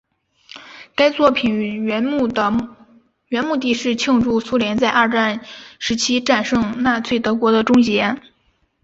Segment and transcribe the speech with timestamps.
[0.95, 2.27] 该作品原目
[3.59, 5.45] 的是庆祝苏联在二战
[5.77, 8.19] 时期战胜纳粹德国的终结。